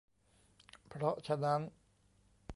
[0.87, 1.61] เพราะฉะนั้น